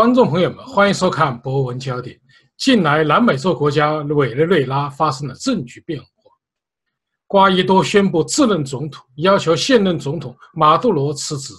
[0.00, 2.16] 观众朋友们，欢迎收看《博文焦点》。
[2.56, 6.08] 近来，南美洲国家委内瑞拉发生了政局变化，
[7.26, 11.52] 瓜伊多宣布自任总统，要求现任总统马杜罗辞职。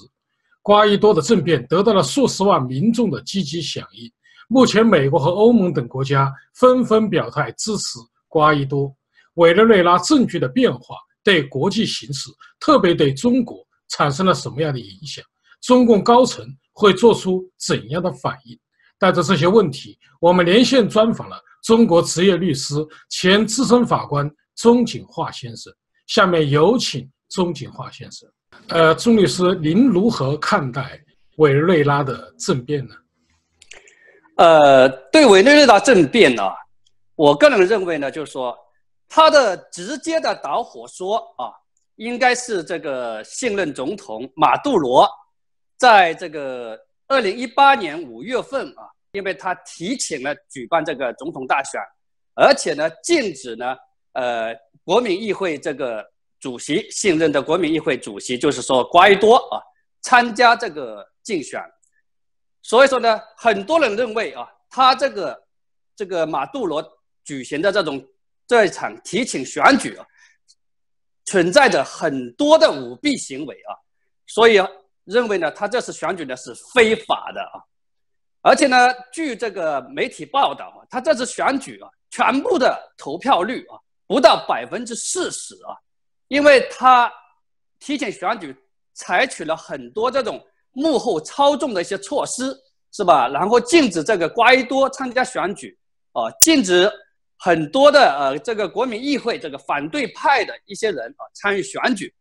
[0.64, 4.12] 瓜伊多的政变得到了数十万民众的积极响应。
[4.50, 8.92] 目前，美国和欧盟等国家纷纷表态支持瓜伊多。
[9.36, 15.24] 委内瑞拉政局的变化对国际形势，特别对中国产生了什么样的影响？
[15.62, 16.44] 中共高层？
[16.74, 18.58] 会做出怎样的反应？
[19.00, 22.76] 带着这些问题，我们连线专访了中国职业律师、
[23.10, 25.74] 前资深法官钟景化先生。
[26.06, 28.30] 下面有请钟景化先生。
[28.68, 31.02] 呃，钟律师，您如何看待
[31.38, 32.94] 委内瑞拉的政变呢？
[34.36, 36.44] 呃，对委内瑞拉政变呢，
[37.16, 38.56] 我个人认为呢，就是说，
[39.10, 41.50] 他的直接的导火索啊，
[41.96, 45.10] 应该是这个现任总统马杜罗。
[45.82, 51.82] 在这个二零一八年五月份啊，因为他提前了举办这个总统大选，
[52.36, 53.76] 而且呢禁止呢
[54.14, 56.08] 呃国民议会这个
[56.40, 59.58] 主席现任的国民议会主席就是说瓜伊多啊
[60.02, 61.60] 参加这个竞选，
[62.62, 65.44] 所以说呢很多人认为啊他这个
[65.96, 66.88] 这个马杜罗
[67.24, 68.08] 举行的这种
[68.46, 70.06] 这一场提请选举啊
[71.26, 73.74] 存在着很多的舞弊行为啊，
[74.28, 74.62] 所以。
[75.06, 77.58] 认为呢，他这次选举呢是非法的啊，
[78.42, 78.78] 而且呢，
[79.12, 85.74] 据这个媒体报道啊，他这次选举啊，全部的投票率啊不到百分之四十啊，
[86.28, 87.12] 因为他
[87.80, 88.56] 提前选举
[88.94, 90.40] 采取了很多这种
[90.72, 92.56] 幕后操纵的一些措施，
[92.92, 93.28] 是吧？
[93.28, 95.76] 然后禁止这个瓜伊多参加选举
[96.12, 96.88] 啊，禁止
[97.40, 102.14] 很多的呃这个国民议会这个反对派的一些人啊参与选举，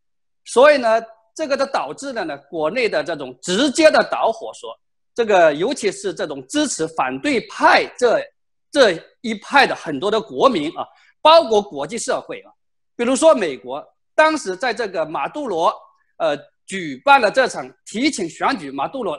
[0.46, 0.98] 所以呢。
[1.40, 4.78] 这个的导致了呢，国内的这种直接的导火索，
[5.14, 8.22] 这个尤其是这种支持反对派这
[8.70, 10.86] 这一派的很多的国民啊，
[11.22, 12.52] 包括国际社会啊，
[12.94, 13.82] 比如说美国，
[14.14, 15.74] 当时在这个马杜罗
[16.18, 16.36] 呃
[16.66, 19.18] 举办了这场提请选举，马杜罗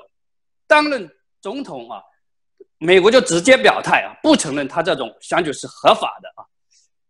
[0.68, 1.10] 担任
[1.42, 2.04] 总统啊，
[2.78, 6.46] 美国就直接表态啊，不承认他这种选举是合法的啊。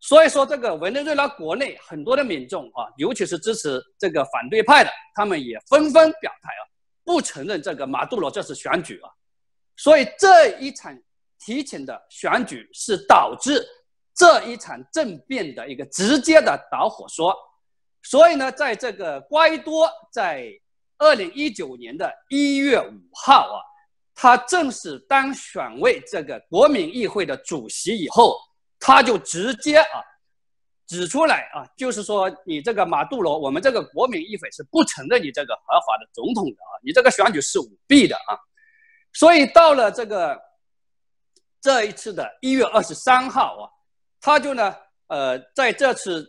[0.04, 6.62] 所以说，这个委内瑞拉国内很多的民众啊，尤其是支持这个反对派的，他们也纷纷表态啊，
[7.06, 9.10] 不承认这个马杜罗这次选举啊。
[9.78, 11.00] 所以这一场
[11.38, 13.64] 提前的选举是导致
[14.16, 17.38] 这一场政变的一个直接的导火索。
[18.02, 20.52] 所以呢，在这个瓜伊多在
[20.98, 23.62] 二零一九年的一月五号啊，
[24.16, 28.36] 他正式当选为这个国民议会的主席以后。
[28.84, 30.02] 他就直接啊
[30.88, 38.36] 指出来啊，就是说你这个马杜罗，我们这个国民议会是不承认你这个合法的总统的啊，你这个选举是舞弊的啊。
[39.14, 40.38] 所以到了这个
[41.62, 43.70] 这一次的一月二十三号啊，
[44.20, 44.76] 他就呢
[45.08, 46.28] 呃在这次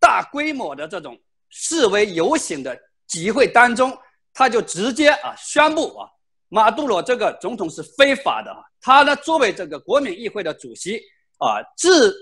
[0.00, 1.16] 大规模的这种
[1.50, 2.76] 示威游行的
[3.06, 3.96] 集会当中，
[4.32, 6.08] 他就直接啊宣布啊
[6.48, 11.00] 马杜罗这个总统是非法的啊，他呢作为这个国民议会的主席。
[11.38, 12.14] 啊，自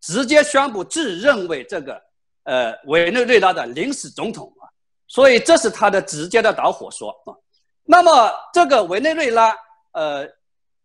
[0.00, 2.02] 直接宣布自认为这个
[2.44, 4.66] 呃委内瑞拉的临时总统啊，
[5.06, 7.36] 所以这是他的直接的导火索啊。
[7.84, 9.54] 那么这个委内瑞拉
[9.92, 10.26] 呃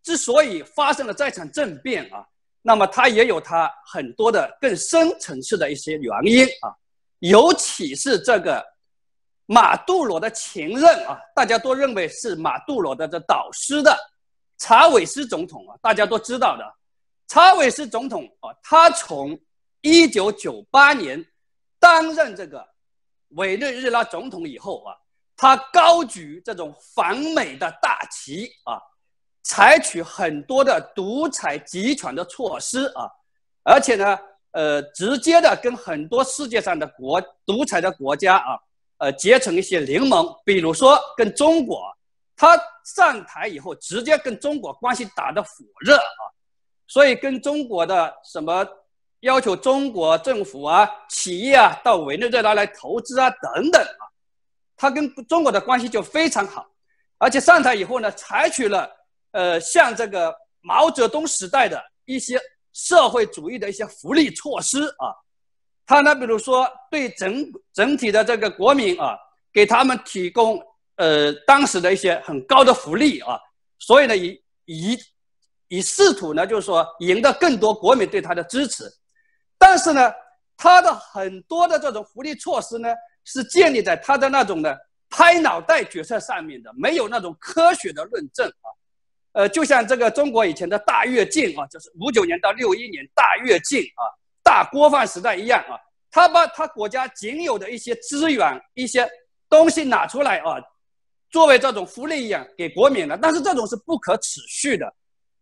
[0.03, 2.25] 之所以发生了这场政变啊，
[2.61, 6.73] 那么它也有它很多的更深层次的一些原因啊，
[7.19, 8.63] 尤其是这个
[9.45, 13.97] 马杜罗的前任啊，大家都认为是马杜罗的这导师的
[14.57, 16.63] 查韦斯总统啊，大家都知道的。
[17.27, 19.37] 查韦斯总统啊，他从
[19.81, 21.23] 一九九八年
[21.79, 22.65] 担任这个
[23.29, 24.95] 委内瑞拉总统以后啊，
[25.35, 28.79] 他高举这种反美的大旗啊，
[29.43, 33.09] 采取很多的独裁集权的措施啊，
[33.63, 34.17] 而且呢，
[34.51, 38.57] 呃，直接的跟很多世界上的国独裁的国家啊，
[38.99, 41.93] 呃，结成一些联盟，比如说跟中国，
[42.37, 45.49] 他上台以后直接跟中国关系打得火
[45.81, 46.21] 热啊。
[46.87, 48.65] 所以，跟中国的什么
[49.19, 54.07] 要求中国政府啊、企业啊到委内瑞拉来投资啊等等啊，
[54.77, 56.65] 他跟中国的关系就非常好，
[57.17, 58.89] 而且上台以后呢，采取了
[59.31, 62.39] 呃像这个毛泽东时代的一些
[62.71, 65.11] 社会主义的一些福利措施啊，
[65.85, 69.17] 他呢，比如说对整整体的这个国民啊，
[69.51, 70.57] 给他们提供
[70.95, 73.37] 呃当时的一些很高的福利啊，
[73.77, 74.97] 所以呢，以以。
[75.69, 78.85] 以试图呢，就是说赢得更多国民对他的支持，
[79.57, 80.11] 但是呢，
[80.55, 82.89] 他的很多的这种福利措施呢，
[83.25, 84.77] 是建立在他的那种的
[85.09, 88.67] 拍脑袋决策上面的，没有那种科学的论证啊。
[89.33, 94.01] 呃，就像这个中国以前的大跃进啊，就是五九年到六一年大跃进啊，
[94.41, 95.77] 大锅饭时代一样啊，
[96.09, 99.07] 他把他国家仅有的一些资源、一些
[99.49, 100.57] 东西拿出来啊，
[101.29, 104.91] 作为这种福利一样给国民的，但是这种是不可持续的。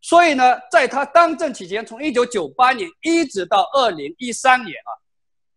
[0.07, 4.91] 所以呢，在他当政期间，从一九九八年一直到二零一三年啊，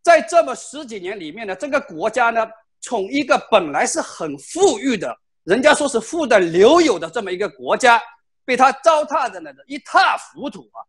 [0.02, 2.48] 在这么十几年里面呢，这个国家呢，
[2.80, 5.14] 从一个本来是很富裕的，
[5.44, 8.02] 人家说是富的流油的这么一个国家，
[8.46, 10.80] 被他糟蹋的呢一塌糊涂啊！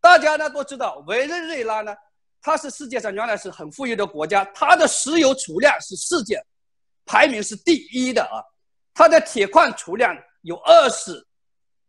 [0.00, 1.94] 大家呢都知道，委内瑞拉呢，
[2.42, 6.44] 它是世界上原来是很富裕的国家，它的石油储量是世界
[7.06, 8.42] 排名是第一的啊，
[8.92, 10.12] 它的铁矿储量
[10.42, 11.27] 有二十。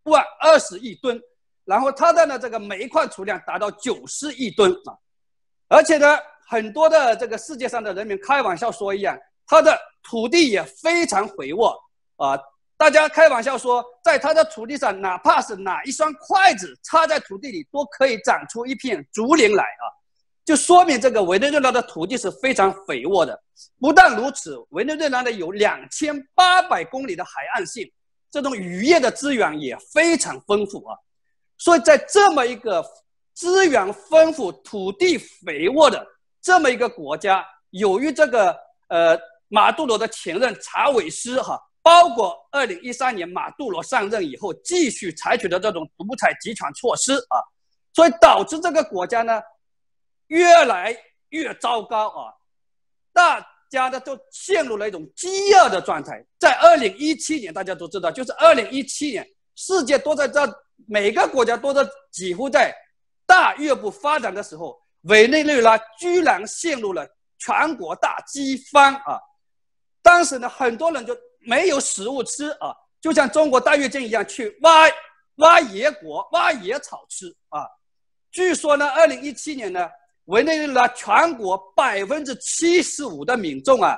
[0.03, 1.21] 万二十亿吨，
[1.65, 4.97] 然后它的呢这个煤矿储量达到九十亿吨啊，
[5.67, 6.17] 而且呢
[6.47, 11.77] 很多的这个世界上的人民开玩笑说一样，它的土地也非常肥沃
[12.17, 12.39] 啊，
[12.77, 19.85] 大家开玩笑说，在它的土地上，哪怕是拿一双筷子插在土地里，都可以长出一片竹林来啊，
[20.45, 23.39] 就说明这个委内瑞拉的土地是非常肥沃的。
[23.79, 27.85] 不但如此，委内瑞拉呢有两千八百公里的海岸线。
[28.31, 30.95] 这种渔业的资源也非常丰富啊，
[31.57, 32.85] 所以在这么一个
[33.33, 36.05] 资源丰富、土地肥沃的
[36.41, 38.55] 这么一个国家，由于这个
[38.89, 47.41] 呃马杜罗的前任查韦斯哈，包括二零一三年马杜罗上任以后继续采取的这种独裁集权措施啊，
[47.93, 49.41] 所以导致这个国家呢
[50.27, 50.95] 越来
[51.29, 52.33] 越糟糕啊，
[53.11, 53.45] 大。
[53.69, 56.25] 家呢都陷入了一种饥饿的状态。
[56.39, 59.25] 在二零一七年，大家都知道，就是二零一七年，
[59.55, 60.41] 世界都在这
[60.87, 62.75] 每个国家都在几乎在
[63.25, 67.07] 大跃步发展的时候，委内瑞拉居然陷入了
[67.37, 69.19] 全国大饥荒啊！
[70.01, 74.89] 当时呢，很多人就没有食物吃啊，就像中国大跃进一样，去挖
[75.35, 77.67] 挖野果、挖野草吃啊。
[78.31, 79.87] 据说呢，二零一七年呢。
[80.29, 83.97] 委内瑞拉全国百分之七十五的民众啊，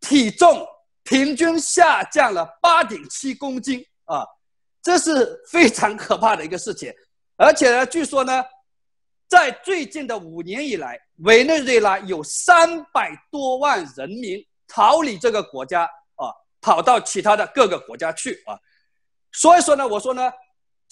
[0.00, 0.64] 体重
[1.02, 4.24] 平均下降了八点七公斤啊，
[4.80, 6.92] 这是非常可怕的一个事情。
[7.36, 8.44] 而且呢，据说呢，
[9.28, 15.82] 在最近的五年以来，委内瑞拉有三百多万人民逃离这个国家
[16.14, 16.30] 啊，
[16.60, 18.56] 跑到其他的各个国家去啊。
[19.32, 20.30] 所以说呢，我说呢。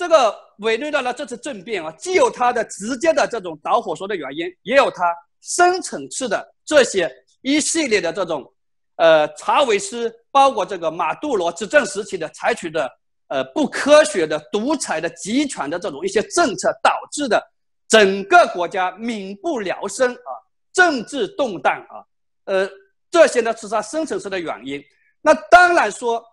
[0.00, 8.50] 这个委内瑞拉的这次政变啊，既有它的直接的这种导火索的原因，也有它深层次的这些一系列的这种，
[8.96, 12.90] 呃，查韦斯包括这个马杜罗执政时期的采取的
[13.28, 17.38] 呃不科学的独裁的集权的这种一些政策导致的
[17.86, 20.32] 整个国家民不聊生啊，
[20.72, 22.00] 政治动荡啊，
[22.46, 22.66] 呃，
[23.10, 24.82] 这些呢是它深层次的原因。
[25.20, 26.24] 那当然说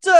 [0.00, 0.10] 这。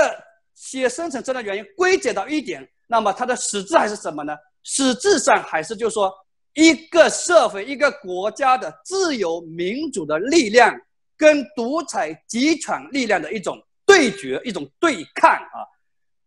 [0.57, 4.35] 些深层次的原因归结到一点，那么它的实质还是什么呢？
[4.65, 6.13] 实质上还是就是说，
[6.55, 10.75] 一个社会、一个国家的自由民主的力量
[11.17, 15.63] 跟独裁集权力量的一种对决、一种对抗啊。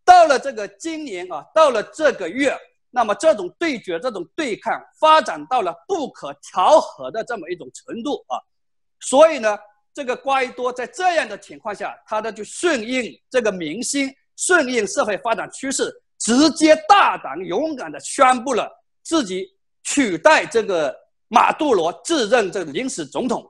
[0.06, 2.56] 到了这个今年啊，到了这个月，
[2.92, 8.38] 那么这种对决、这种对抗发展到了不可调和的这么一种程度啊。
[9.02, 9.58] 所以呢，
[9.94, 14.10] 这个瓜伊多在这样的情况下，他的就顺应这个民心。
[14.40, 18.72] 顺应社会发展趋势，直接大胆勇敢地宣布了
[19.04, 19.46] 自己
[19.84, 20.96] 取代这个
[21.28, 23.46] 马杜罗自任这个临时总统。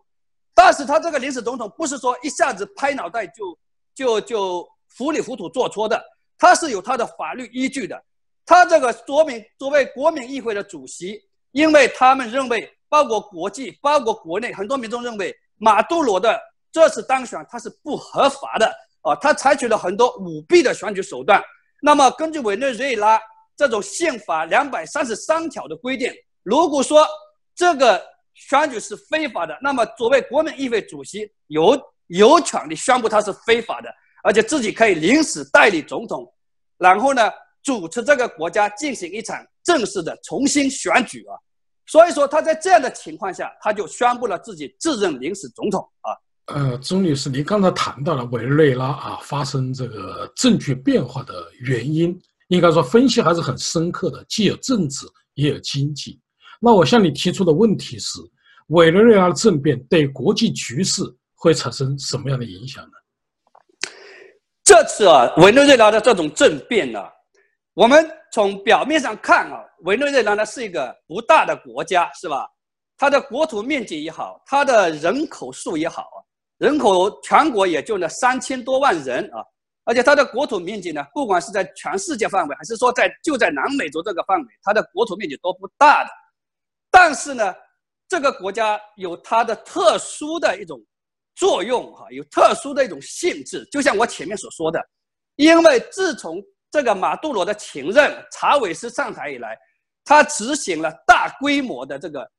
[0.56, 3.58] 但是他这个临时总统不是说一下子拍脑袋就
[3.94, 4.68] 就就
[4.98, 6.04] 糊里糊涂做错的，
[6.40, 8.04] 他是有他的法律依据的。
[8.46, 16.36] 他这个说明作为国民议会的主席，因为他们认为，包括国际、包括国内很多民众认为，马杜罗的
[16.72, 18.74] 这次当选他是不合法的。
[19.02, 21.42] 啊，他采取了很多舞弊的选举手段。
[21.82, 23.20] 那么，根据委内瑞拉
[23.56, 26.14] 这种宪法两百三十三条的规定，
[26.44, 27.08] 如果说
[27.56, 28.02] 这个
[28.34, 33.90] 选举是非法的，那么作为国民议会主席有有权利宣布它是非法的，
[34.24, 36.30] 而且自己可以临时代理总统，
[36.78, 37.30] 然后呢
[37.64, 41.36] 主持这个国家进行一场正式的重新选举啊。
[41.86, 46.12] 所以说他在这样的情况下，他就宣布了自己自任临时总统啊。
[46.54, 56.20] 呃，钟律师，您刚才谈到了委内瑞拉啊发生这个政局变化的原因，应该说分析还是很深刻的，既有政治也有经济。
[56.60, 58.20] 那我向你提出的问题是，
[58.68, 61.04] 委内瑞拉政变对国际局势
[61.36, 62.92] 会产生什么样的影响呢？
[64.64, 67.00] 这次啊，委内瑞拉的这种政变呢，
[67.76, 68.04] 我们
[68.34, 72.48] 从表面上看啊，委内瑞拉呢是一个不大的国家，是吧？
[72.98, 76.08] 它的国土面积也好，它的人口数也好。
[76.60, 79.44] 人口全国也就那三千多万人啊，
[79.86, 86.10] 而且它的国土面积呢，不管是在全世界范围，还是说在就在南美洲这个范围，它的国土面积都不大的。
[86.92, 87.56] 但是呢，
[88.08, 90.80] 这个国家有它的特殊的一种
[91.36, 93.66] 作用哈，有特殊的一种性质。
[93.72, 94.80] 就像我前面所说的，
[95.38, 99.58] 因为自从这个马杜罗的前任查韦斯上台以来，
[100.04, 102.30] 他执行了大规模的这个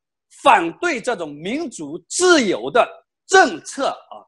[0.43, 2.87] 反对这种民主自由的
[3.31, 4.21] 政策啊。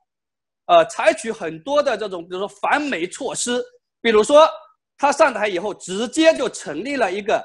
[0.67, 3.61] 呃，采取很多的这种，比如说反美措施，
[4.01, 4.49] 比如说
[4.97, 7.45] 他上台以后，直接就成立了一个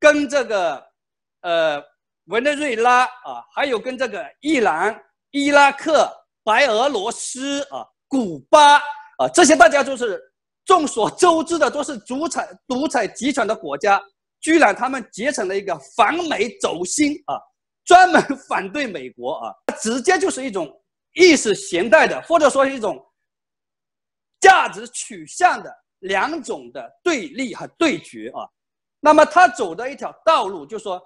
[0.00, 0.82] 跟这个
[1.42, 1.80] 呃
[2.24, 4.98] 委内瑞拉啊，还有跟这个伊朗、
[5.32, 6.10] 伊拉克、
[6.42, 10.20] 白俄罗斯啊、古巴啊这些大家就是
[10.64, 14.02] 众所周知的，都是独裁独裁集团的国家，
[14.40, 17.38] 居然他们结成了一个反美走心啊，
[17.84, 20.66] 专门 反对美国啊，直接就是一种。
[21.16, 23.02] 意识形态的，或者说一种
[24.38, 28.46] 价值取向的两种的对立和对决啊，
[29.00, 31.02] 那么他走的一条道路，就是说，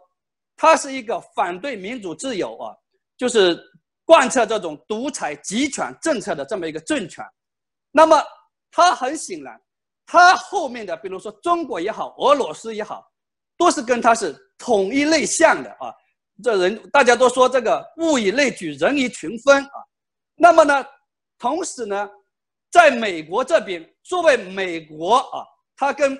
[0.57, 2.75] 他是一个反对民主自由啊，
[3.17, 3.57] 就是
[4.05, 7.25] 贯彻这种独裁集权政策的这么一个政权。
[7.93, 8.21] 那么
[8.73, 9.61] 他很显然，
[10.05, 13.09] 他后面的，比如说中国也好，俄罗斯也好，
[13.57, 15.95] 都是跟他是同一类项的啊。
[16.43, 19.87] 这人大家都说这个物以类聚，人以群分啊。
[20.43, 20.83] 那么呢，
[21.39, 22.09] 同时呢，
[22.71, 25.45] 在美国这边，作为美国啊，
[25.77, 26.19] 它跟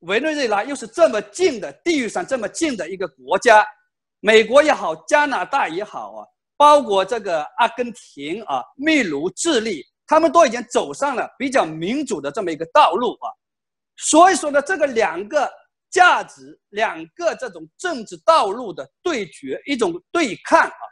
[0.00, 3.66] 委内瑞拉又是这么近的地域上这么近的一个国家，
[4.20, 6.26] 美国也好，加拿大也好啊，
[6.58, 13.32] 包括这个阿根廷啊、秘鲁、智利，他们都已经走上了比较民主的这么一个道路啊。
[13.96, 15.50] 所以说呢，这个两个
[15.90, 20.82] 价值、两个这种政治道路的对决，一种对抗啊，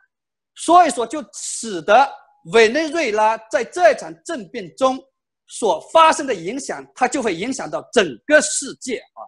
[0.54, 2.10] 所以说就使得。
[2.52, 4.98] 委内瑞拉在这场政变中
[5.46, 9.20] 所发生的影响，它就会影响到整个世界啊，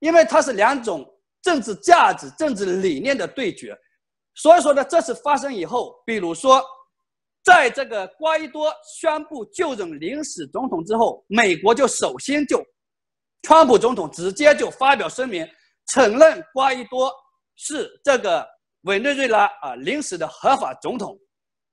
[0.00, 1.06] 因为它是两种
[1.42, 3.76] 政治价值、政治理念的对决。
[4.34, 6.62] 所以说呢，这次发生以后，比如说，
[7.42, 12.62] 在这个瓜伊多宣布就任临时总统之后，美国就首先就，
[13.42, 15.46] 川普总统直接就发表声明，
[15.86, 17.12] 承认瓜伊多
[17.56, 18.46] 是这个
[18.82, 21.18] 委内瑞拉啊临时的合法总统。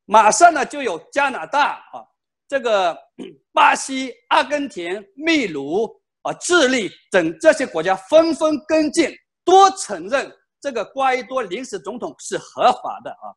[0.10, 2.00] 马上呢，就有加拿大啊，
[2.48, 2.98] 这个
[3.52, 5.86] 巴西、阿根廷、秘鲁
[6.22, 13.36] 啊、智利等这些国家纷纷跟进，多承认这个瓜伊多临时总统是合法的啊。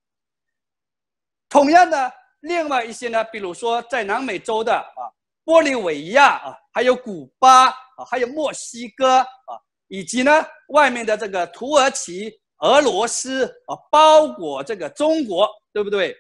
[1.48, 5.10] 同样的，另外一些呢，比如说在南美洲的啊，
[5.44, 9.58] 玻利维亚啊，还有古巴啊，还有墨西哥啊，
[9.88, 10.30] 以及呢
[10.68, 16.16] 外面的这个土耳其、俄罗斯啊，包括这个中国，对不对？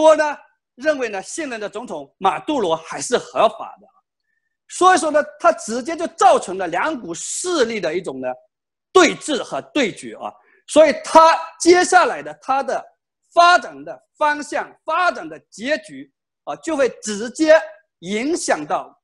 [0.00, 0.34] 多呢
[0.76, 3.86] 认为呢现任的总统马杜罗还是合法的，
[4.68, 8.28] 所以说呢，他直接就造成了两股势力的一种呢
[8.90, 10.32] 对峙和对决啊，
[10.68, 12.82] 所以他接下来的他的
[13.34, 16.10] 发展的方向、发展的结局
[16.44, 17.60] 啊，就会直接
[17.98, 18.98] 影响到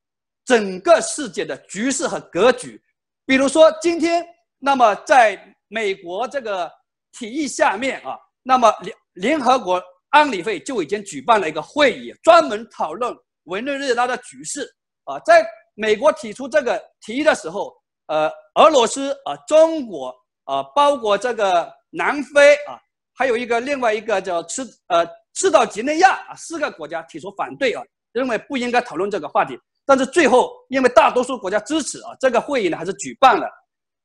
[0.46, 2.82] 整个世界的局势和格局。
[3.26, 4.26] 比如说今天，
[4.58, 5.38] 那么在
[5.68, 6.72] 美国这个
[7.12, 9.82] 提议下面啊，那么联联合国。
[10.10, 14.66] 安理会就已经举办了一个会议，专门讨论委内瑞拉的局势
[15.04, 15.18] 啊。
[15.20, 17.74] 在美国提出这个提议的时候，
[18.06, 22.78] 呃，俄罗斯啊、中国啊，包括这个南非啊，
[23.14, 27.82] 还有一个另外一个叫赤呃赤道几内亚啊，四个国家提出反对啊，
[28.12, 29.58] 认为不应该讨论这个话题。
[29.84, 33.46] 但是最后因为大多数国家支持啊，这个会议呢还是举办了。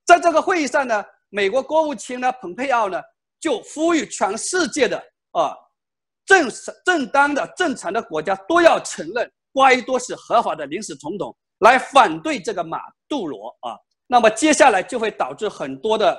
[0.06, 3.02] 在这个会议上呢，美国国务卿呢蓬佩奥呢
[3.40, 4.98] 就呼吁全世界的
[5.32, 5.56] 啊。
[6.26, 6.50] 正
[6.86, 13.76] 正当的正常的国家都要承认瓜伊多是合法的临时总统，来反对这个马杜罗啊。
[14.08, 16.18] 那么接下来就会导致很多的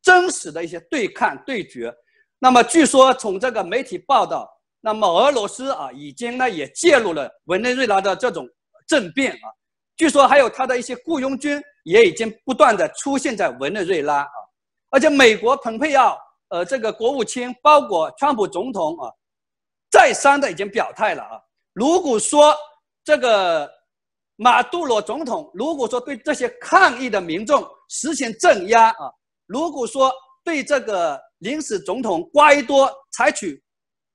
[0.00, 1.92] 真实的一些对抗对决。
[2.38, 4.48] 那么据说从这个媒体报道，
[4.80, 8.48] 那么俄罗斯啊已经呢也介入了委内瑞拉的这种
[8.88, 9.46] 政变啊。
[9.96, 14.32] 据说还有他的一些雇佣军也已经不断的出现在委内瑞拉啊。
[14.90, 16.18] 而且美国蓬佩奥
[16.48, 19.08] 呃这个国务卿，包括川普总统啊。
[19.92, 21.38] 再三的已经表态了啊！
[21.74, 22.56] 如果说
[23.04, 23.70] 这个
[24.36, 29.12] 马杜罗总统，如果说对这些抗议的民众实行镇压啊，
[29.46, 30.10] 如果说
[30.42, 33.62] 对这个临时总统瓜伊多采取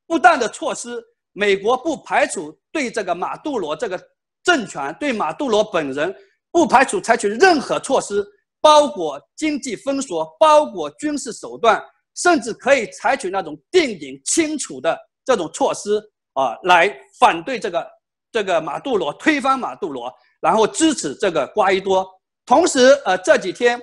[0.07, 0.99] 不当的措施，
[1.33, 4.01] 美国不排除对这个马杜罗这个
[4.43, 6.13] 政权，对马杜罗本人
[6.51, 8.25] 不排除采取任何措施，
[8.59, 11.79] 包括经济封锁，包括军事手段，
[12.15, 14.97] 甚至可以采取那种定点清除的。
[15.27, 16.01] 这种措施
[16.35, 16.87] 啊，来
[17.19, 17.85] 反对这个
[18.31, 22.09] 这个马杜罗，推翻马杜罗，然后支持这个瓜伊多。
[22.45, 23.77] 同时，呃，这几天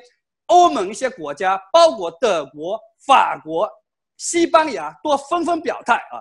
[0.46, 3.68] 欧盟一些国家，包括德国、法国、
[4.16, 6.16] 西班牙，都纷纷表态啊。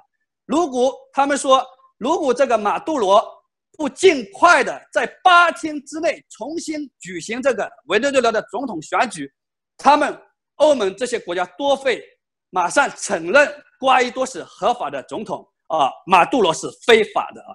[0.46, 1.66] 如果他们说，
[1.98, 3.26] 如果这个马杜罗
[3.78, 9.32] 不尽快的在八天之内重新举行这个委内瑞拉的总统选举，
[9.78, 10.22] 他们
[10.56, 12.04] 欧盟这些国家多会
[12.50, 17.52] 马上承认瓜伊多是合法的总统啊，马杜罗是非法的啊。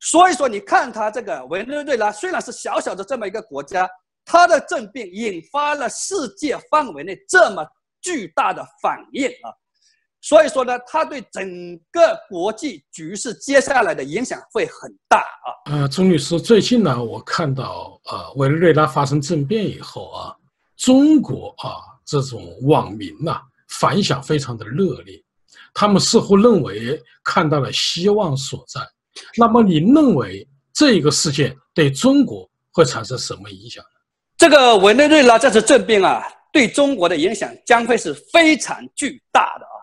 [0.00, 3.88] 所以说，你看他这个委内瑞拉虽然是小小的这么一个国家。
[4.30, 7.66] 他的政变引发了世界范围内这么
[8.02, 9.48] 巨大的反应啊，
[10.20, 11.42] 所以说呢，他对整
[11.90, 15.48] 个国际局势接下来的影响会很大啊。
[15.72, 20.36] 呃，钟律师，最近呢，我看到呃，委内瑞拉发生政变以后啊，
[20.76, 23.40] 中国啊这种网民呐
[23.80, 25.18] 反响非常的热烈，
[25.74, 28.80] 他们似乎认为看到了希望所在。
[29.36, 33.90] 那么，你认为这一个事件对中国会产生什么影响呢？
[34.36, 36.22] 这个委内瑞拉这次政变啊，
[36.52, 39.78] 对中国的影响将会是非常巨大的啊！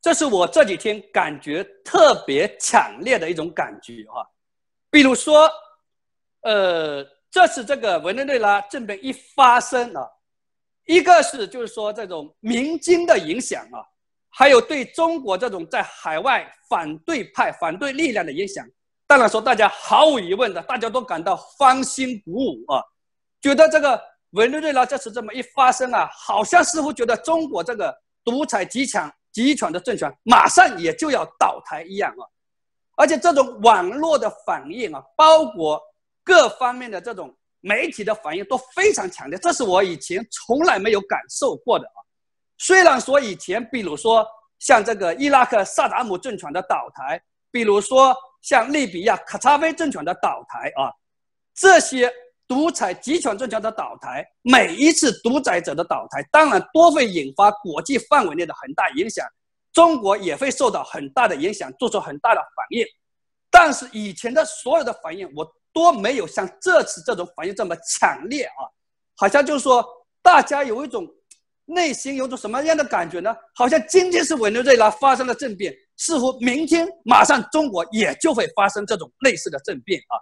[0.00, 4.24] 这是我这几天感觉特别强烈的一种感觉啊。
[4.88, 5.50] 比如说，
[6.40, 10.08] 呃，这次这个委内瑞拉政变一发生啊，
[10.86, 13.84] 一个是就是说这种民间的影响啊，
[14.38, 18.62] 还有对中国这种在海外反对派、反对力量的影响。
[19.06, 22.82] 当然说，大家毫无疑问的，大家都感到欢欣鼓舞啊。
[23.40, 23.98] 觉得这个
[24.32, 32.28] 委内瑞拉这次这么一发生啊，好像似乎觉得中国这个独裁极强、极权的政权马上也就要倒台一样啊！
[32.96, 35.80] 而且这种网络的反应啊，包括
[36.22, 42.04] 各方面的这种媒体的反应都非常强烈，这是我以前从来没有感受过的啊！
[42.58, 44.26] 虽然说以前，比如说
[44.58, 50.92] 像这个伊拉克萨达姆政权的倒台，比如说像利比亚卡扎菲政权的倒台啊，
[51.54, 52.12] 这些。
[52.48, 59.26] 独裁集权政权的倒台，每一次独裁者的倒台，当然都会引发国际范围内的很大影响，
[59.72, 62.86] 中国也会受到很大的影响，做出很大的反应。
[63.50, 68.62] 但是以前的所有的反应，我都没有像这次这种反应这么强烈啊！
[69.16, 69.84] 好像就是说，
[70.22, 71.04] 大家有一种
[71.66, 73.34] 内心有种什么样的感觉呢？
[73.54, 80.14] 好像今天是委内瑞拉发生了政变，似乎明天马上中国也就会发生这种类似的政变啊！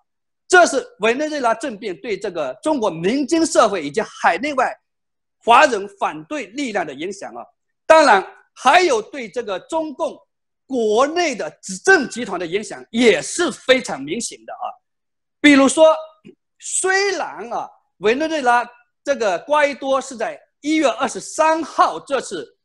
[0.48, 4.74] 这是委内瑞拉政变对这个中国民间社会以及海内外
[5.44, 7.44] 华人反对力量的影响啊，
[7.86, 10.16] 当然还有对这个中共
[10.66, 14.64] 国内的执政集团的影响也是非常明显的啊。
[15.40, 15.94] 比如说，
[16.58, 18.66] 虽然啊，委内瑞拉
[19.02, 22.56] 这个瓜伊多是在一月二十三号这次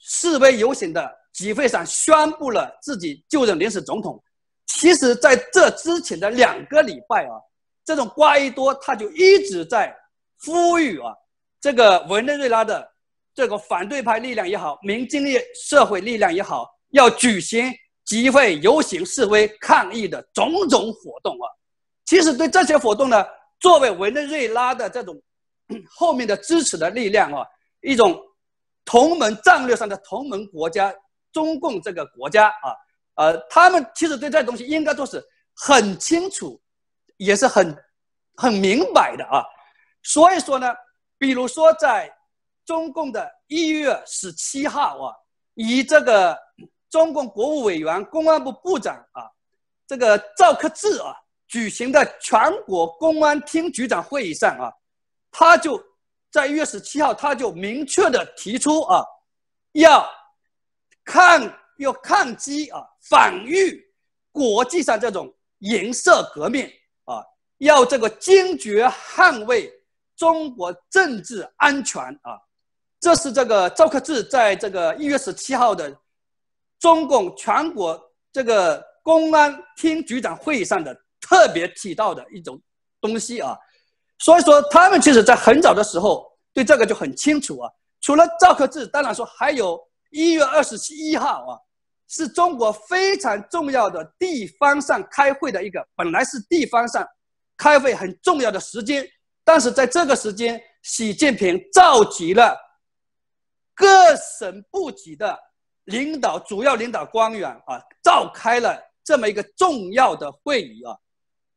[0.00, 4.20] 示威游行的集会上宣布了自己就任临时总统。
[4.66, 7.38] 其实，在这之前的两个礼拜啊，
[7.84, 9.96] 这种瓜伊多他就一直在
[10.44, 11.14] 呼吁啊，
[11.60, 12.84] 这个委内瑞拉的
[13.32, 17.72] 这个反对派力量也好，民间力社会力量也好，要举行
[18.04, 21.46] 集会、游行、示威、抗议的种种活动啊。
[22.04, 23.24] 其实，对这些活动呢，
[23.60, 25.16] 作为委内瑞拉的这种
[25.94, 27.46] 后面的支持的力量啊，
[27.80, 28.20] 一种
[28.84, 30.94] 同盟战略上的同盟国家，
[31.32, 32.74] 中共这个国家啊。
[33.14, 35.20] 呃，他们其实对这东西应该都是
[35.54, 36.60] 很清楚，
[37.16, 37.76] 也是很
[38.36, 39.44] 很明白的啊。
[40.02, 40.72] 所以说呢，
[41.18, 42.08] 比如说在
[42.64, 45.14] 中共的一月十七号啊，
[45.54, 46.38] 以这个
[46.88, 49.28] 中共国务委员、公安部部长啊，
[49.86, 51.12] 这个赵克志啊
[51.48, 54.72] 举行的全国公安厅局长会议上啊，
[55.30, 55.82] 他就
[56.30, 59.04] 在一月十七号，他就明确的提出啊，
[59.72, 60.08] 要
[61.04, 61.54] 看。
[61.78, 63.80] 要抗击啊，反御
[64.32, 66.68] 国际上这种颜色革命
[67.04, 67.22] 啊，
[67.58, 69.72] 要这个坚决捍卫
[70.16, 72.36] 中国政治安全啊，
[72.98, 75.96] 这是这个赵克志在这个一月十七号的
[76.80, 82.60] 中共全国这个公安厅局长会议上的特别提到的一种
[83.00, 83.56] 东西啊，
[84.18, 91.58] 所以说他们其实在很早的时候对这个就很清楚啊，除了赵克志，当然说还有一月二十一号啊。
[92.10, 97.06] 是中国非常重要的地方上开会的一个，本来是地方上
[97.54, 99.06] 开会很重要的时间，
[99.44, 102.56] 但是在这个时间，习近平召集了
[103.74, 105.38] 各省部级的
[105.84, 110.96] 领导、主要领导官员啊，召开了这么一个重要的会议啊，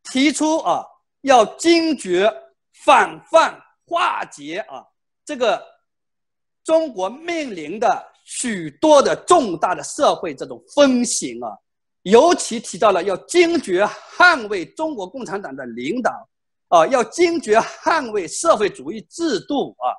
[0.03, 0.83] 提出啊
[1.21, 2.29] 要坚决
[2.73, 4.83] 防范化解啊
[5.25, 5.63] 这个
[6.63, 8.11] 中国面临的。
[8.23, 11.49] 许多的重大的社会这种风险啊，
[12.03, 16.29] 尤其提到了要坚决捍卫中国共产党的领导，
[16.69, 19.91] 啊，要坚决捍卫社会主义制度啊。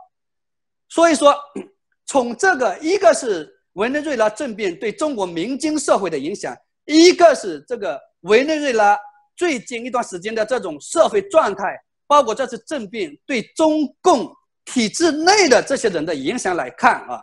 [0.88, 1.36] 所以说，
[2.06, 6.56] 从这个一个是委内瑞拉政变对中国民间社会的影响，
[6.86, 8.98] 一个是这个委内瑞拉
[9.36, 11.76] 最近一段时间的这种社会状态，
[12.12, 14.30] 包括这次政变对中共
[14.66, 17.18] 体制内的这些人的影响来看啊，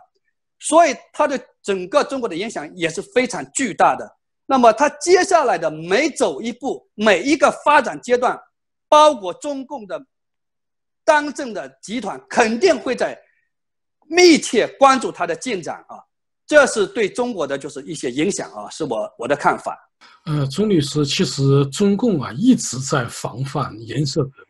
[0.58, 4.04] 所以他对整个中国的影响也是非常巨大的。
[4.46, 8.36] 那么，他接下来的每走一步，每一个发展阶段，
[8.88, 10.04] 包括中共的
[11.04, 13.16] 当政的集团，肯定会在。
[14.12, 15.94] 密切关注他的进展啊，
[16.44, 19.78] 这是对中国的就是一些影响啊，是我我的看法。
[20.24, 24.44] 呃，钟律师，其实中共啊一直在防范颜色革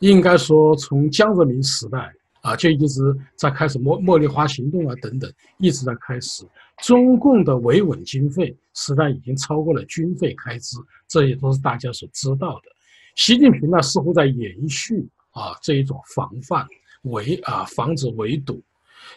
[0.00, 6.44] 应该说从江泽民时代啊就一直在开始茉茉莉花行动啊等等，一直在开始。
[6.82, 10.76] 中共的维稳经费实际上已经超过了军费开支，
[11.08, 12.70] 这也都是大家所知道的。
[13.16, 16.66] 习近平呢似乎在延续啊这一种防范
[17.02, 18.62] 围啊防止围堵。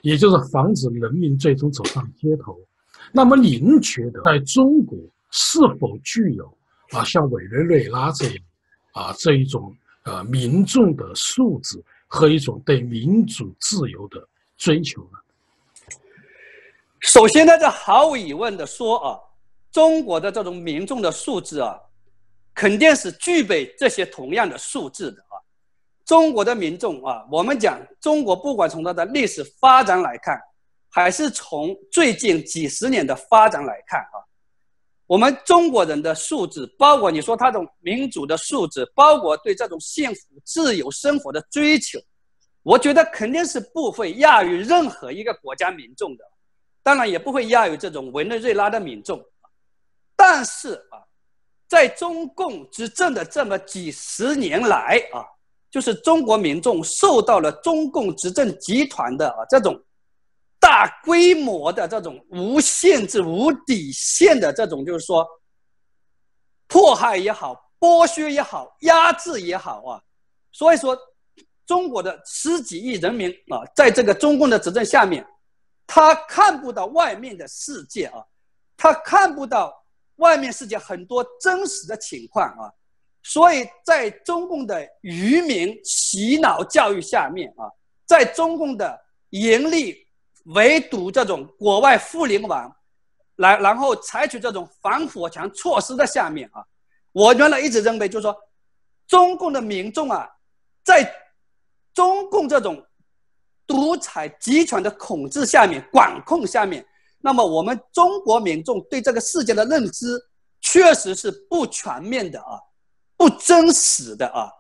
[0.04, 2.58] 也就是防止人民最终走上街头。
[3.12, 4.98] 那么您觉得，在中国
[5.32, 6.46] 是否具有
[6.91, 8.36] 啊像委内瑞拉这样
[8.94, 15.17] 啊这一种呃民众的素质和一种对民主自由的追求呢？
[16.99, 19.19] 首先呢，这毫无疑问的说啊，
[19.71, 21.79] 中国的这种民众的素质啊，
[22.53, 25.39] 肯定是具备这些同样的素质的啊。
[26.05, 30.39] 中国的民众啊，我们讲中国，不管从它的历史发展来看，
[30.89, 34.21] 还是从最近几十年的发展来看啊，
[35.12, 42.00] 我们中国人的素质，包括你说他这种民主的素质，包括对这种幸福自由生活的追求，
[42.63, 46.24] 我觉得肯定是不会亚于任何一个国家民众的，
[46.82, 49.21] 当然也不会亚于这种委内瑞拉的民众。
[50.15, 51.04] 但是啊，
[51.67, 55.28] 在中共执政的这么几十年来啊。
[55.69, 59.82] 就是中国民众受到了中共执政集团的啊这种
[60.82, 65.24] 大规模的这种无限制、无底线的这种，就是说
[66.65, 70.02] 迫害也好、剥削也好、压制也好啊，
[70.52, 70.98] 所以说
[71.67, 75.24] 中国的十几亿人民啊，在这个中共的执政下面，
[75.86, 78.26] 他看不到外面的世界啊，
[78.76, 79.72] 他看不到
[80.15, 82.74] 外面世界很多真实的情况啊。
[83.22, 87.70] 所以在中共的愚民洗脑教育下面啊，
[88.08, 89.96] 在中共的严厉
[90.45, 92.75] 围堵这种国外互联网，
[93.38, 96.63] 来然后采取这种防火墙措施的下面啊，
[97.12, 98.36] 我原来一直认为就是说，
[99.08, 100.30] 中共的民众啊，
[100.84, 101.13] 在
[101.93, 102.84] 中共这种
[103.67, 106.86] 独裁集权的统治下面管控下面，
[107.19, 110.19] 那么我们中国民众对这个世界的认知
[110.60, 112.60] 确实是不全面的啊。
[113.17, 114.51] 不真实的啊，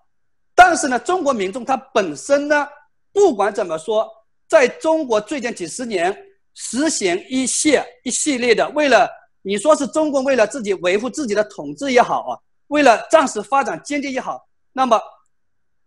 [0.53, 2.67] 但是呢，中国民众他本身呢，
[3.11, 4.07] 不管怎么说，
[4.51, 6.13] 在中国最近几十年
[6.55, 9.09] 实行一系一系列的，为了
[9.43, 12.37] 你说是中国为了自己维护自己的统治也好啊，
[12.67, 15.01] 为了暂时发展经济也好，那么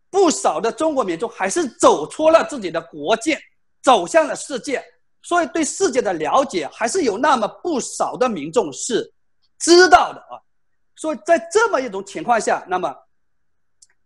[0.08, 3.38] 不少的中国民众还是走出了自己的国界，
[3.82, 4.82] 走向了世界，
[5.22, 9.12] 所以对世界的了解还是有那么不少的民众是
[9.58, 10.40] 知道的啊。
[10.96, 12.96] 所以在这么一种情况下，那么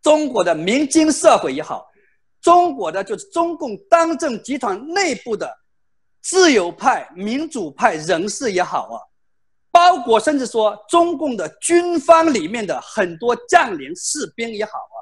[0.02, 1.86] 中国的民间社会也好，
[2.40, 5.52] 中国的就是中共当政集团内部的
[6.20, 8.96] 自由派、民主派人士也好啊，
[9.70, 14.96] 包括甚至说中共的军方里面的很多将领、士兵也好啊，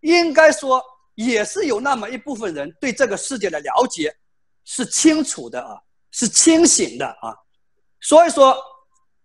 [0.00, 0.82] 应该说
[1.14, 4.14] 也是有那么一部分人对这个世界的了解
[4.64, 5.80] 是清楚的啊，
[6.10, 7.34] 是清醒的啊。
[8.00, 8.56] 所以说，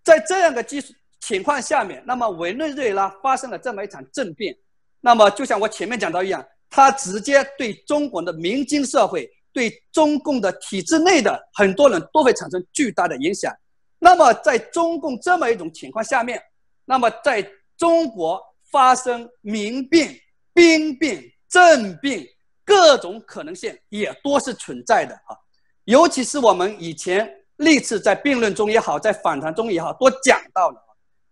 [0.03, 0.93] 在这样的基础。
[1.19, 4.55] 情况下面，那么委内瑞拉发生了这么一场政变，
[5.01, 6.45] 那么就像我前面讲到一样，
[6.77, 13.51] 它直接对中国的民间社会、对中共的体制内的很多人都会产生巨大的影响。
[13.97, 16.39] 那么在中共这么一种情况下面，
[16.85, 17.43] 那么在
[17.75, 20.15] 中国发生民变、
[20.53, 22.23] 兵变、政变
[22.63, 25.33] 各种可能性也多是存在的啊，
[25.85, 30.77] 尤其是我们以前历次在辩论中也好，在访谈中也好，都讲到了。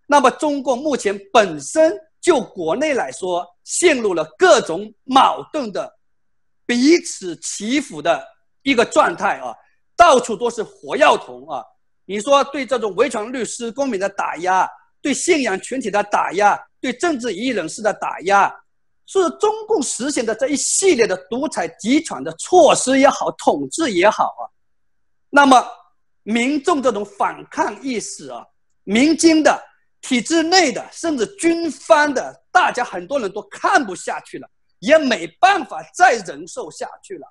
[0.07, 5.93] 那么，中共目前本身就国内来说，陷入了各种矛盾的、
[6.65, 8.25] 彼此起伏的
[8.63, 9.53] 一个状态啊，
[9.95, 11.63] 到处都是火药桶啊！
[12.05, 14.67] 你说对这种维权律师、公民的打压，
[15.03, 18.51] 对信仰群体的打压，对政治异议人士的打压，
[19.05, 24.49] 是中共实行的这一系列的独裁集权的措施也好，统治也好啊，
[25.29, 25.63] 那么
[26.23, 28.43] 民众这种反抗意识啊，
[28.83, 29.63] 民间的。
[30.07, 37.25] 体制内的，甚至军方的，大家很多人都看不下去了，也没办法再忍受下去了。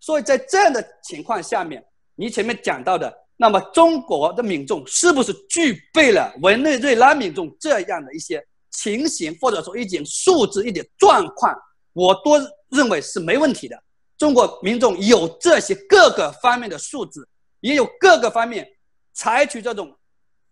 [0.00, 1.80] 所以在这样的情况下面，
[2.16, 11.56] 你前面讲到的，那么中国的民众是不是具备了委内瑞拉民众这样的一些情形，或者说一点素质、一点状况，
[11.92, 12.32] 我都
[12.70, 13.80] 认为是没问题的。
[14.18, 17.24] 中国民众有这些各个方面的素质，
[17.60, 18.66] 也有各个方面
[19.12, 19.96] 采取这种。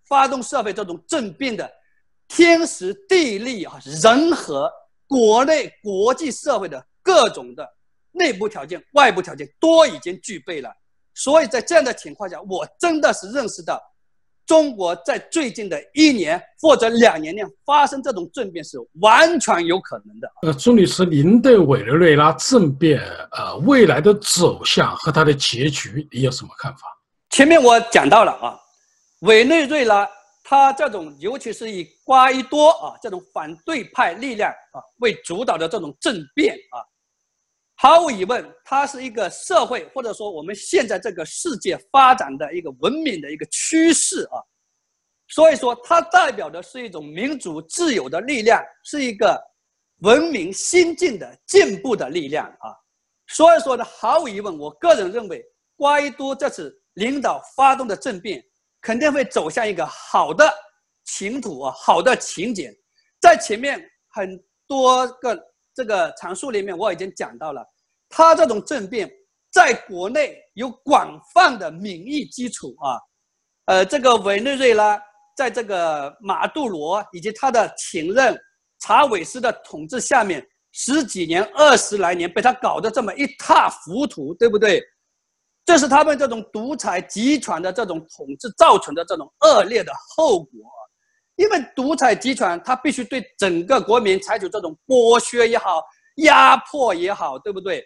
[0.09, 1.71] 发动社会这种政变的
[2.27, 4.71] 天时地利啊，人和
[5.07, 7.67] 国内国际社会的各种的
[8.13, 10.71] 内部条件、外部条件都已经具备了。
[11.15, 13.81] 所以在这样的情况下，我真的是认识到，
[14.47, 20.31] 中国在最近的一年或者两年内发生这种政变是完全有可能的。
[20.43, 23.01] 呃，朱女士，您对委内瑞拉政变
[23.33, 26.81] 呃未来的走向和它的结局，你有什么看法？
[27.31, 28.59] 前面我讲到了啊。
[29.21, 30.09] 委内瑞拉，
[30.45, 36.79] 它这种尤其是以瓜伊多啊这种反对派力量啊为主导的这种政变啊，
[37.75, 44.39] 毫无疑问，它是一个社会或者说我们现在这个世界发展的一个文明的一个趋势啊，
[45.27, 49.37] 所以说它代表的是一种民主自由的力量，是一个
[50.03, 52.71] 文明先进的进步的力量啊，
[53.27, 55.45] 所以说呢，毫无疑问，我个人认为
[55.77, 58.41] 瓜伊多这次领导发动的政变。
[58.89, 60.51] 肯定会走向一个好的
[61.05, 62.75] 情途啊，好的情节。
[63.21, 63.79] 在前面
[64.15, 65.39] 很多个
[65.75, 67.63] 这个阐述里面，我已经讲到了，
[68.09, 69.07] 他这种政变
[69.53, 72.97] 在国内有广泛的民意基础啊。
[73.67, 74.99] 呃，这个委内瑞拉
[75.37, 78.35] 在这个马杜罗以及他的情人
[78.81, 84.83] 查韦斯的统治下面，十几年、二十来年被他搞得这么一塌糊涂，对不对？
[85.69, 90.51] 这是他们这种独裁集权的这种统治造成的这种恶劣的后果，
[91.37, 95.83] 因为独裁集权他必须对整个国民采取这种剥削也好、
[96.23, 97.85] 压迫也好，对不对？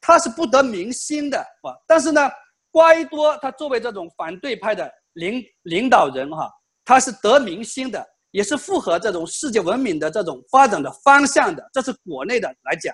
[0.00, 1.70] 他是不得民心的啊。
[1.86, 2.28] 但是呢，
[2.72, 6.50] 瓜伊多他作为这种反对派的领领导人哈，
[6.84, 11.64] 他是得民心的，也是符合这种世界文明的这种发展的方向的。
[11.72, 12.92] 这是国内的来讲，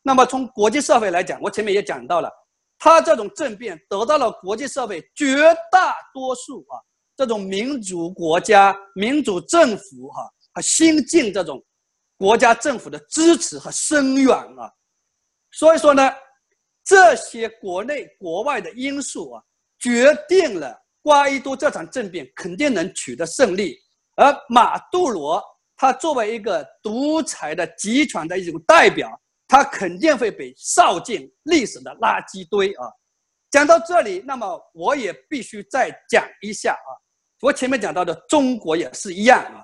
[0.00, 2.30] 那么从国际社会来讲，我前面也讲到了。
[2.84, 5.36] 他这种政变得到了国际社会绝
[5.70, 6.74] 大多数啊，
[7.16, 11.64] 这种民主国家、民主政府哈和新进这种
[12.18, 14.68] 国家政府的支持和声援啊，
[15.52, 16.10] 所以说呢，
[16.82, 19.40] 这些国内国外的因素啊，
[19.78, 23.76] 决定了瓜伊多这场政变肯定能取得胜利，
[24.16, 25.40] 而马杜罗
[25.76, 29.08] 他作为一个独裁的集权的一种代表。
[29.52, 32.86] 他肯定会被扫进历史的垃圾堆啊！
[33.50, 36.90] 讲到这里，那么我也必须再讲一下啊。
[37.42, 39.62] 我前面讲到的中国也是一样啊。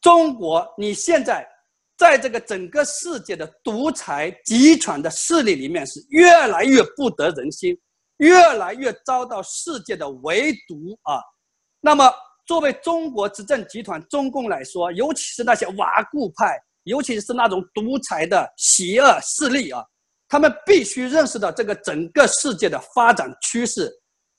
[0.00, 1.48] 中国你现在
[1.96, 7.78] 在这个整个世界的独裁集权的势力里面是越来越不得人心，
[8.16, 11.22] 越来越遭到世界的围堵啊。
[11.80, 12.12] 那么
[12.44, 16.60] 作为中国执政集团中共来说，尤其是那些顽固派。
[16.84, 19.84] 尤其是那种独裁的邪恶势力啊，
[20.28, 23.90] 他们必须认识到这个整个世界的发展趋势，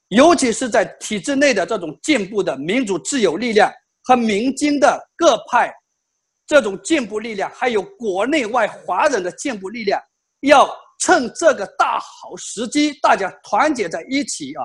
[0.09, 3.71] 尤其是在体制内的这种进步的民主自由力量
[4.03, 5.71] 和民间的各派
[6.47, 10.01] 这种进步力量，还有国内外华人的进步力量，
[10.41, 10.67] 要
[10.99, 14.63] 趁这个大好时机，大家团结在一起啊，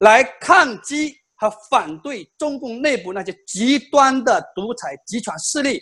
[0.00, 5.80] 来抗击和反对中共内部那些极端的独裁集权势力。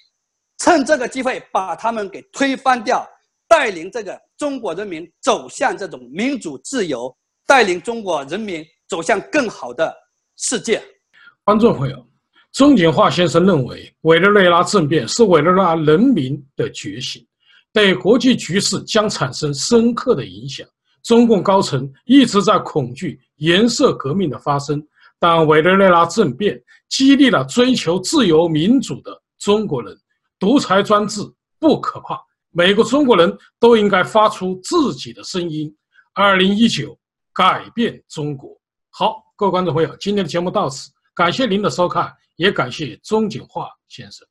[0.61, 3.09] 趁这个机会把他们给推翻掉，
[3.49, 7.15] 带领这个中国人民走向这种民主自由，
[7.47, 9.91] 带领中国人民走向更好的
[10.37, 10.83] 世界。
[11.45, 12.07] 观众朋友，
[12.53, 17.27] 钟景化先生认为，委内瑞拉政变是委内瑞拉人民的觉醒，
[17.73, 20.69] 对国际局势将产生深刻的影响。
[21.03, 24.87] 中共高层一直在恐惧颜色革命的发生，
[25.19, 29.97] 但委内瑞拉政变激励了追求自由民主的中国人。
[30.41, 31.21] 独裁专制
[31.59, 32.19] 不可怕，
[32.51, 35.73] 每个中国人都应该发出自己的声音。
[36.15, 36.99] 二零一九，
[37.33, 38.59] 改变中国。
[38.89, 44.27] 好，各位观众朋友，今天的节目到此，感谢您的收看，也感谢钟景华先生。